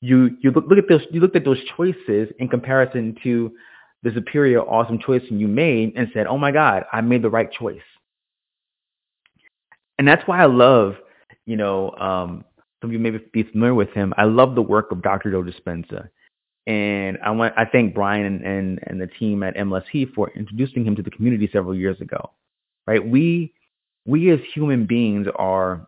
You 0.00 0.36
you 0.40 0.52
look, 0.52 0.66
look 0.68 0.78
at 0.78 0.88
those 0.88 1.02
you 1.10 1.20
looked 1.20 1.36
at 1.36 1.44
those 1.44 1.58
choices 1.76 2.28
in 2.38 2.48
comparison 2.48 3.16
to 3.24 3.52
the 4.04 4.12
superior 4.14 4.60
awesome 4.60 5.00
choice 5.00 5.22
you 5.28 5.48
made 5.48 5.94
and 5.96 6.08
said, 6.14 6.26
"Oh 6.28 6.38
my 6.38 6.52
God, 6.52 6.84
I 6.92 7.00
made 7.00 7.22
the 7.22 7.30
right 7.30 7.50
choice." 7.50 7.82
And 9.98 10.06
that's 10.06 10.26
why 10.28 10.40
I 10.40 10.46
love, 10.46 10.94
you 11.44 11.56
know, 11.56 11.90
um, 11.98 12.44
some 12.80 12.90
of 12.90 12.92
you 12.92 13.00
may 13.00 13.10
be 13.10 13.42
familiar 13.42 13.74
with 13.74 13.90
him. 13.90 14.14
I 14.16 14.24
love 14.24 14.54
the 14.54 14.62
work 14.62 14.92
of 14.92 15.02
Dr. 15.02 15.32
Joe 15.32 15.42
Dispenza. 15.42 16.08
And 16.68 17.18
I 17.24 17.30
want 17.30 17.54
I 17.56 17.64
thank 17.64 17.94
Brian 17.94 18.26
and, 18.26 18.44
and, 18.44 18.80
and 18.86 19.00
the 19.00 19.06
team 19.06 19.42
at 19.42 19.56
MLSP 19.56 20.12
for 20.14 20.30
introducing 20.36 20.86
him 20.86 20.94
to 20.96 21.02
the 21.02 21.10
community 21.10 21.48
several 21.52 21.74
years 21.74 22.00
ago. 22.00 22.30
Right? 22.86 23.04
We 23.04 23.52
we 24.06 24.30
as 24.30 24.40
human 24.54 24.86
beings 24.86 25.26
are 25.36 25.86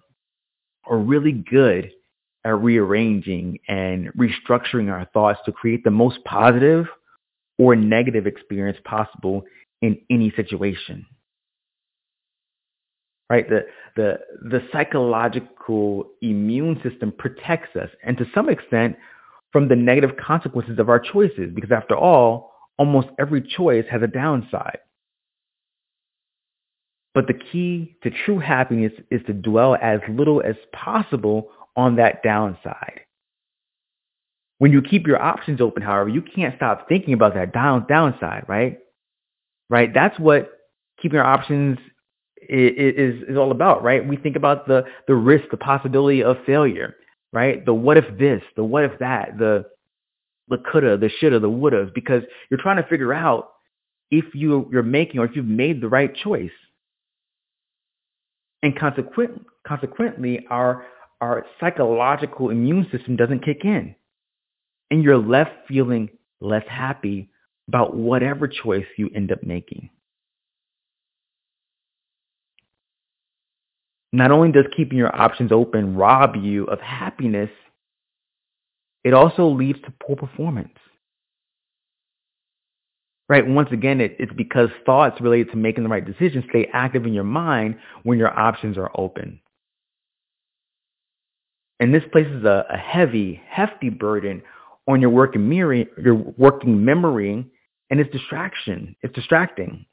are 0.86 0.98
really 0.98 1.32
good 1.32 1.90
at 2.44 2.58
rearranging 2.58 3.58
and 3.68 4.08
restructuring 4.14 4.90
our 4.90 5.04
thoughts 5.12 5.38
to 5.44 5.52
create 5.52 5.84
the 5.84 5.90
most 5.90 6.18
positive 6.24 6.86
or 7.58 7.76
negative 7.76 8.26
experience 8.26 8.78
possible 8.84 9.42
in 9.82 9.98
any 10.10 10.32
situation 10.36 11.04
right? 13.30 13.48
The, 13.48 13.64
the, 13.96 14.18
the 14.42 14.60
psychological 14.72 16.10
immune 16.20 16.80
system 16.82 17.12
protects 17.16 17.74
us, 17.76 17.88
and 18.04 18.18
to 18.18 18.26
some 18.34 18.50
extent, 18.50 18.96
from 19.52 19.68
the 19.68 19.76
negative 19.76 20.16
consequences 20.16 20.78
of 20.78 20.88
our 20.88 21.00
choices, 21.00 21.50
because 21.54 21.72
after 21.72 21.96
all, 21.96 22.52
almost 22.76 23.08
every 23.18 23.40
choice 23.40 23.84
has 23.90 24.02
a 24.02 24.06
downside. 24.06 24.78
But 27.14 27.26
the 27.26 27.34
key 27.34 27.96
to 28.02 28.10
true 28.24 28.38
happiness 28.38 28.92
is 29.10 29.20
to 29.26 29.32
dwell 29.32 29.76
as 29.80 30.00
little 30.08 30.42
as 30.42 30.54
possible 30.72 31.50
on 31.76 31.96
that 31.96 32.22
downside. 32.22 33.00
When 34.58 34.72
you 34.72 34.82
keep 34.82 35.06
your 35.06 35.20
options 35.20 35.60
open, 35.60 35.82
however, 35.82 36.08
you 36.10 36.22
can't 36.22 36.54
stop 36.56 36.88
thinking 36.88 37.14
about 37.14 37.34
that 37.34 37.52
down 37.52 37.86
downside, 37.88 38.44
right? 38.46 38.78
Right? 39.68 39.92
That's 39.92 40.18
what 40.18 40.50
keeping 41.00 41.18
our 41.18 41.24
options 41.24 41.78
is 42.48 43.22
is 43.28 43.36
all 43.36 43.50
about, 43.50 43.82
right? 43.82 44.06
We 44.06 44.16
think 44.16 44.36
about 44.36 44.66
the 44.66 44.84
the 45.06 45.14
risk, 45.14 45.44
the 45.50 45.56
possibility 45.56 46.22
of 46.22 46.36
failure, 46.44 46.96
right? 47.32 47.64
The 47.64 47.74
what 47.74 47.96
if 47.96 48.04
this, 48.18 48.42
the 48.56 48.64
what 48.64 48.84
if 48.84 48.98
that, 48.98 49.38
the 49.38 49.64
the 50.48 50.58
coulda, 50.58 50.96
the 50.96 51.10
shoulda, 51.20 51.38
the 51.38 51.48
woulda, 51.48 51.90
because 51.94 52.22
you're 52.50 52.60
trying 52.60 52.82
to 52.82 52.88
figure 52.88 53.12
out 53.14 53.50
if 54.10 54.34
you 54.34 54.68
you're 54.72 54.82
making 54.82 55.20
or 55.20 55.24
if 55.24 55.36
you've 55.36 55.46
made 55.46 55.80
the 55.80 55.88
right 55.88 56.14
choice. 56.14 56.50
And 58.62 58.78
consequent, 58.78 59.46
consequently, 59.66 60.46
our 60.50 60.86
our 61.20 61.44
psychological 61.58 62.50
immune 62.50 62.86
system 62.90 63.16
doesn't 63.16 63.44
kick 63.44 63.64
in. 63.64 63.94
And 64.90 65.04
you're 65.04 65.18
left 65.18 65.50
feeling 65.68 66.08
less 66.40 66.64
happy 66.66 67.30
about 67.68 67.94
whatever 67.94 68.48
choice 68.48 68.86
you 68.96 69.10
end 69.14 69.30
up 69.30 69.42
making. 69.42 69.90
Not 74.12 74.32
only 74.32 74.50
does 74.50 74.64
keeping 74.76 74.98
your 74.98 75.14
options 75.14 75.52
open 75.52 75.94
rob 75.94 76.34
you 76.36 76.64
of 76.64 76.80
happiness, 76.80 77.50
it 79.04 79.14
also 79.14 79.46
leads 79.46 79.80
to 79.82 79.92
poor 80.02 80.16
performance. 80.16 80.74
Right? 83.30 83.46
Once 83.46 83.68
again, 83.70 84.00
it, 84.00 84.16
it's 84.18 84.32
because 84.32 84.70
thoughts 84.84 85.20
related 85.20 85.52
to 85.52 85.56
making 85.56 85.84
the 85.84 85.88
right 85.88 86.04
decision 86.04 86.44
stay 86.50 86.68
active 86.72 87.06
in 87.06 87.14
your 87.14 87.22
mind 87.22 87.76
when 88.02 88.18
your 88.18 88.36
options 88.36 88.76
are 88.76 88.90
open. 88.96 89.40
And 91.78 91.94
this 91.94 92.02
places 92.10 92.44
a, 92.44 92.66
a 92.68 92.76
heavy, 92.76 93.40
hefty 93.48 93.88
burden 93.88 94.42
on 94.88 95.00
your 95.00 95.10
working 95.10 95.48
memory, 95.48 95.86
your 96.02 96.16
working 96.16 96.84
memory, 96.84 97.46
and 97.88 98.00
it's 98.00 98.10
distraction. 98.10 98.96
It's 99.02 99.14
distracting. 99.14 99.86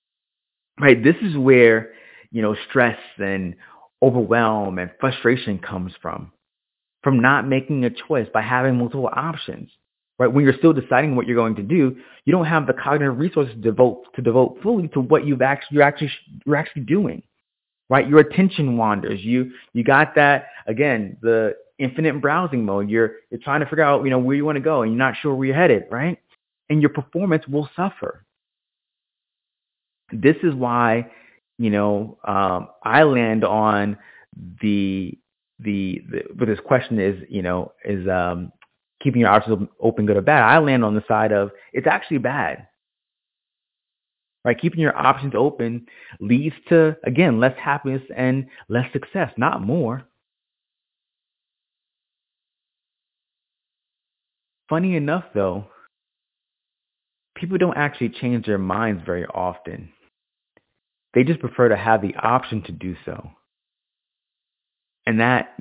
Right? 0.79 1.03
This 1.03 1.15
is 1.21 1.37
where, 1.37 1.91
you 2.31 2.41
know, 2.41 2.55
stress 2.67 2.97
and 3.19 3.55
overwhelm 4.01 4.79
and 4.79 4.89
frustration 4.99 5.59
comes 5.59 5.93
from. 6.01 6.31
From 7.03 7.21
not 7.21 7.47
making 7.47 7.85
a 7.85 7.91
choice 7.91 8.27
by 8.33 8.41
having 8.41 8.79
multiple 8.79 9.11
options. 9.13 9.69
Right? 10.19 10.31
When 10.31 10.43
you're 10.43 10.57
still 10.57 10.73
deciding 10.73 11.15
what 11.15 11.27
you're 11.27 11.35
going 11.35 11.55
to 11.55 11.63
do, 11.63 11.95
you 12.25 12.31
don't 12.31 12.45
have 12.45 12.65
the 12.65 12.73
cognitive 12.73 13.19
resources 13.19 13.53
to 13.53 13.61
devote 13.61 14.05
to 14.15 14.21
devote 14.21 14.57
fully 14.63 14.87
to 14.89 15.01
what 15.01 15.25
you've 15.25 15.41
actually 15.41 15.75
you're 15.75 15.83
actually 15.83 16.11
you're 16.45 16.55
actually 16.55 16.83
doing. 16.83 17.21
Right? 17.89 18.07
Your 18.07 18.19
attention 18.19 18.77
wanders. 18.77 19.21
You 19.23 19.51
you 19.73 19.83
got 19.83 20.15
that 20.15 20.47
again, 20.67 21.17
the 21.21 21.55
infinite 21.79 22.19
browsing 22.21 22.65
mode. 22.65 22.89
You're 22.89 23.17
you're 23.29 23.39
trying 23.41 23.59
to 23.61 23.65
figure 23.67 23.83
out, 23.83 24.03
you 24.03 24.09
know, 24.09 24.19
where 24.19 24.35
you 24.35 24.45
want 24.45 24.55
to 24.55 24.61
go 24.61 24.81
and 24.81 24.91
you're 24.91 24.97
not 24.97 25.15
sure 25.21 25.35
where 25.35 25.47
you're 25.47 25.55
headed, 25.55 25.83
right? 25.91 26.17
And 26.69 26.81
your 26.81 26.89
performance 26.89 27.47
will 27.47 27.69
suffer. 27.75 28.25
This 30.11 30.35
is 30.41 30.53
why 30.53 31.11
you 31.57 31.69
know, 31.69 32.17
um, 32.23 32.69
I 32.83 33.03
land 33.03 33.43
on 33.43 33.97
the, 34.61 35.17
the, 35.59 36.03
the, 36.09 36.23
but 36.35 36.47
this 36.47 36.59
question 36.59 36.99
is, 36.99 37.21
you 37.29 37.41
know, 37.41 37.71
is, 37.83 38.07
um, 38.07 38.51
keeping 39.07 39.21
your 39.21 39.29
options 39.29 39.69
open 39.79 40.05
good 40.05 40.17
or 40.17 40.21
bad? 40.21 40.43
I 40.43 40.59
land 40.59 40.83
on 40.83 40.93
the 40.93 41.03
side 41.07 41.31
of 41.31 41.51
it's 41.71 41.87
actually 41.87 42.17
bad. 42.17 42.67
Right? 44.43 44.59
Keeping 44.59 44.81
your 44.81 44.97
options 44.97 45.33
open 45.33 45.87
leads 46.19 46.55
to, 46.67 46.97
again, 47.05 47.39
less 47.39 47.57
happiness 47.57 48.01
and 48.15 48.47
less 48.67 48.91
success, 48.91 49.31
not 49.37 49.61
more. 49.61 50.03
Funny 54.69 54.97
enough, 54.97 55.23
though, 55.33 55.67
people 57.37 57.57
don't 57.57 57.77
actually 57.77 58.09
change 58.09 58.45
their 58.45 58.57
minds 58.57 59.01
very 59.05 59.25
often. 59.25 59.89
They 61.13 61.23
just 61.23 61.39
prefer 61.39 61.69
to 61.69 61.77
have 61.77 62.01
the 62.01 62.13
option 62.15 62.61
to 62.63 62.73
do 62.73 62.97
so. 63.05 63.29
And 65.05 65.21
that, 65.21 65.57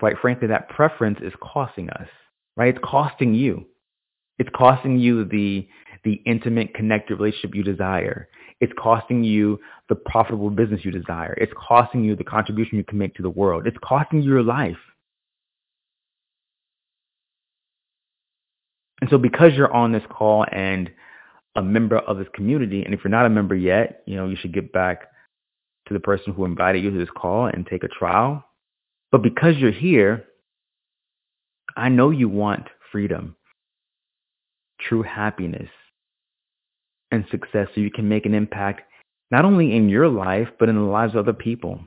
quite 0.00 0.18
frankly, 0.20 0.48
that 0.48 0.68
preference 0.68 1.20
is 1.22 1.32
costing 1.40 1.88
us, 1.90 2.08
right? 2.56 2.74
It's 2.74 2.84
costing 2.84 3.34
you. 3.34 3.66
It's 4.38 4.50
costing 4.54 4.98
you 4.98 5.24
the, 5.24 5.68
the 6.04 6.14
intimate, 6.26 6.74
connected 6.74 7.18
relationship 7.18 7.54
you 7.54 7.62
desire. 7.62 8.28
It's 8.60 8.72
costing 8.78 9.24
you 9.24 9.58
the 9.88 9.94
profitable 9.94 10.50
business 10.50 10.84
you 10.84 10.90
desire. 10.90 11.34
It's 11.40 11.52
costing 11.56 12.04
you 12.04 12.16
the 12.16 12.24
contribution 12.24 12.78
you 12.78 12.84
can 12.84 12.98
make 12.98 13.14
to 13.16 13.22
the 13.22 13.30
world. 13.30 13.66
It's 13.66 13.76
costing 13.82 14.22
you 14.22 14.30
your 14.30 14.42
life. 14.42 14.76
And 19.00 19.10
so 19.10 19.18
because 19.18 19.52
you're 19.54 19.72
on 19.72 19.90
this 19.90 20.04
call 20.10 20.46
and 20.52 20.88
a 21.56 21.62
member 21.62 21.98
of 21.98 22.18
this 22.18 22.28
community, 22.34 22.84
and 22.84 22.94
if 22.94 23.00
you're 23.02 23.10
not 23.10 23.26
a 23.26 23.30
member 23.30 23.56
yet, 23.56 24.02
you 24.06 24.16
know, 24.16 24.28
you 24.28 24.36
should 24.36 24.54
get 24.54 24.72
back 24.72 25.08
to 25.88 25.94
the 25.94 26.00
person 26.00 26.32
who 26.32 26.44
invited 26.44 26.84
you 26.84 26.90
to 26.90 26.98
this 26.98 27.10
call 27.16 27.46
and 27.46 27.66
take 27.66 27.82
a 27.82 27.88
trial. 27.88 28.44
But 29.10 29.22
because 29.22 29.56
you're 29.56 29.72
here, 29.72 30.24
I 31.76 31.88
know 31.88 32.10
you 32.10 32.28
want 32.28 32.68
freedom, 32.90 33.36
true 34.80 35.02
happiness, 35.02 35.70
and 37.10 37.24
success 37.30 37.68
so 37.74 37.80
you 37.80 37.90
can 37.90 38.08
make 38.08 38.26
an 38.26 38.34
impact 38.34 38.82
not 39.30 39.44
only 39.44 39.74
in 39.74 39.88
your 39.88 40.08
life, 40.08 40.48
but 40.58 40.68
in 40.68 40.76
the 40.76 40.82
lives 40.82 41.14
of 41.14 41.20
other 41.20 41.32
people. 41.32 41.80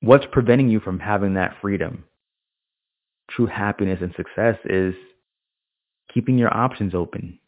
What's 0.00 0.26
preventing 0.30 0.68
you 0.68 0.80
from 0.80 0.98
having 0.98 1.34
that 1.34 1.56
freedom? 1.60 2.04
True 3.30 3.46
happiness 3.46 3.98
and 4.02 4.14
success 4.16 4.56
is 4.64 4.94
keeping 6.12 6.38
your 6.38 6.54
options 6.54 6.94
open, 6.94 7.38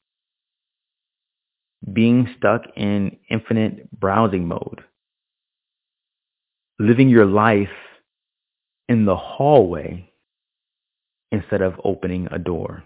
being 1.92 2.32
stuck 2.38 2.62
in 2.76 3.16
infinite 3.28 3.90
browsing 3.98 4.48
mode, 4.48 4.82
living 6.78 7.08
your 7.08 7.26
life 7.26 7.68
in 8.88 9.04
the 9.04 9.16
hallway 9.16 10.10
instead 11.32 11.62
of 11.62 11.80
opening 11.84 12.28
a 12.30 12.38
door, 12.38 12.82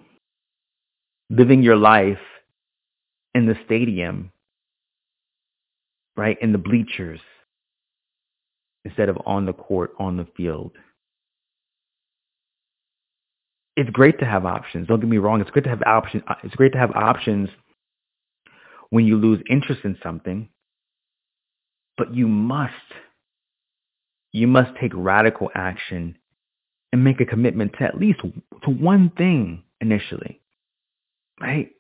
living 1.31 1.63
your 1.63 1.77
life 1.77 2.19
in 3.35 3.47
the 3.47 3.57
stadium, 3.65 4.33
right, 6.17 6.39
in 6.41 6.53
the 6.53 6.59
bleachers, 6.59 7.21
instead 8.85 9.09
of 9.09 9.19
on 9.27 9.45
the 9.45 9.53
court, 9.53 9.93
on 9.99 10.17
the 10.17 10.27
field 10.37 10.73
it's 13.79 13.91
great 13.91 14.19
to 14.19 14.25
have 14.25 14.45
options. 14.45 14.89
Don't 14.89 14.99
get 14.99 15.09
me 15.09 15.19
wrong. 15.19 15.41
It's 15.41 15.51
great 15.51 15.63
to 15.63 15.71
have 15.71 15.83
options. 15.87 16.25
Uh, 16.27 16.35
it's 16.43 16.55
great 16.57 16.73
to 16.73 16.79
have 16.79 16.91
options 16.97 17.49
when 18.91 19.07
you 19.07 19.17
lose 19.17 19.41
interest 19.49 19.83
in 19.85 19.97
something, 20.03 20.49
but 21.97 22.13
you 22.13 22.27
must, 22.27 22.73
you 24.33 24.47
must 24.47 24.71
take 24.81 24.93
radical 24.95 25.51
action 25.55 26.17
and 26.93 27.05
make 27.05 27.21
a 27.21 27.27
commitment 27.27 27.73
to 27.79 27.85
at 27.85 27.99
least 27.99 28.21
to 28.21 28.71
one 28.71 29.11
thing 29.17 29.63
initially, 29.81 30.41
right? 31.41 31.71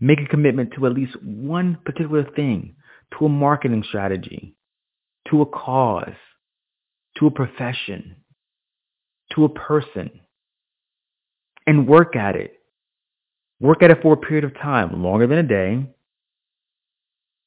Make 0.00 0.20
a 0.20 0.26
commitment 0.26 0.72
to 0.74 0.86
at 0.86 0.92
least 0.92 1.16
one 1.22 1.78
particular 1.84 2.24
thing, 2.24 2.76
to 3.18 3.26
a 3.26 3.28
marketing 3.28 3.84
strategy, 3.86 4.54
to 5.28 5.42
a 5.42 5.46
cause, 5.46 6.14
to 7.18 7.26
a 7.26 7.30
profession, 7.30 8.16
to 9.34 9.44
a 9.44 9.48
person 9.48 10.10
and 11.66 11.86
work 11.86 12.16
at 12.16 12.36
it. 12.36 12.54
Work 13.60 13.82
at 13.82 13.90
it 13.90 13.98
for 14.02 14.14
a 14.14 14.16
period 14.16 14.44
of 14.44 14.54
time, 14.54 15.02
longer 15.02 15.26
than 15.26 15.38
a 15.38 15.42
day, 15.42 15.86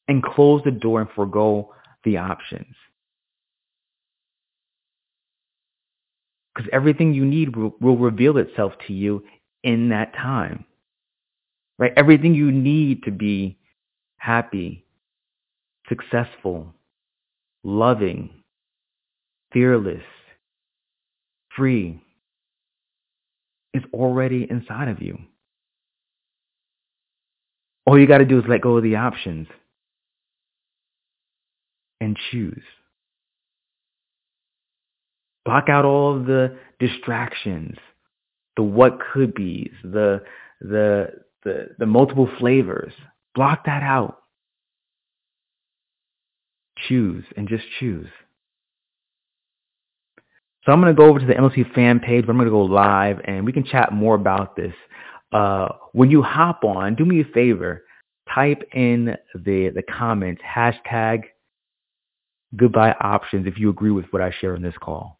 and 0.07 0.23
close 0.23 0.61
the 0.63 0.71
door 0.71 1.01
and 1.01 1.09
forego 1.15 1.73
the 2.03 2.17
options. 2.17 2.75
Because 6.53 6.69
everything 6.71 7.13
you 7.13 7.25
need 7.25 7.55
will, 7.55 7.75
will 7.79 7.97
reveal 7.97 8.37
itself 8.37 8.73
to 8.87 8.93
you 8.93 9.23
in 9.63 9.89
that 9.89 10.13
time. 10.13 10.65
Right? 11.79 11.93
Everything 11.97 12.35
you 12.35 12.51
need 12.51 13.03
to 13.03 13.11
be 13.11 13.57
happy, 14.17 14.85
successful, 15.89 16.73
loving, 17.63 18.29
fearless, 19.51 20.03
free, 21.55 21.99
is 23.73 23.83
already 23.93 24.47
inside 24.49 24.87
of 24.87 25.01
you. 25.01 25.17
All 27.85 27.99
you 27.99 28.07
got 28.07 28.19
to 28.19 28.25
do 28.25 28.39
is 28.39 28.45
let 28.47 28.61
go 28.61 28.77
of 28.77 28.83
the 28.83 28.95
options 28.95 29.47
and 31.99 32.17
choose. 32.31 32.63
Block 35.45 35.69
out 35.69 35.85
all 35.85 36.15
of 36.15 36.25
the 36.25 36.57
distractions, 36.79 37.77
the 38.55 38.63
what 38.63 38.99
could 38.99 39.33
be's, 39.33 39.73
the 39.83 40.23
the 40.61 41.07
the 41.43 41.69
the 41.77 41.85
multiple 41.85 42.29
flavors. 42.39 42.93
Block 43.35 43.65
that 43.65 43.83
out. 43.83 44.19
Choose 46.87 47.25
and 47.35 47.47
just 47.47 47.63
choose. 47.79 48.07
So 50.65 50.71
I'm 50.71 50.81
going 50.81 50.95
to 50.95 50.97
go 50.97 51.09
over 51.09 51.19
to 51.19 51.25
the 51.25 51.33
MLC 51.33 51.73
fan 51.73 51.99
page. 51.99 52.25
But 52.25 52.31
I'm 52.31 52.37
going 52.37 52.47
to 52.47 52.51
go 52.51 52.63
live 52.63 53.19
and 53.25 53.45
we 53.45 53.51
can 53.51 53.65
chat 53.65 53.91
more 53.91 54.15
about 54.15 54.55
this. 54.55 54.73
Uh, 55.31 55.69
when 55.93 56.09
you 56.11 56.21
hop 56.21 56.63
on, 56.63 56.95
do 56.95 57.05
me 57.05 57.21
a 57.21 57.25
favor. 57.33 57.83
Type 58.33 58.63
in 58.73 59.17
the, 59.33 59.69
the 59.75 59.83
comments, 59.83 60.41
hashtag 60.41 61.23
goodbye 62.55 62.95
options 63.01 63.47
if 63.47 63.57
you 63.57 63.69
agree 63.69 63.91
with 63.91 64.05
what 64.11 64.21
I 64.21 64.31
share 64.39 64.55
on 64.55 64.61
this 64.61 64.75
call. 64.79 65.19